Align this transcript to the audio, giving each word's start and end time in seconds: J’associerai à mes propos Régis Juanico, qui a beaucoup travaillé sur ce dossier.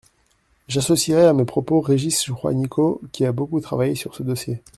J’associerai 0.67 1.25
à 1.27 1.33
mes 1.33 1.45
propos 1.45 1.79
Régis 1.79 2.23
Juanico, 2.25 3.01
qui 3.11 3.23
a 3.23 3.31
beaucoup 3.31 3.59
travaillé 3.61 3.93
sur 3.93 4.15
ce 4.15 4.23
dossier. 4.23 4.63